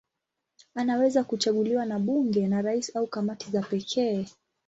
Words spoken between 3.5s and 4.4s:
za pekee.